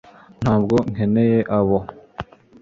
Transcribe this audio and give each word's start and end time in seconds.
ntabwo 0.41 0.75
nkeneye 0.93 1.39
abo 1.57 1.79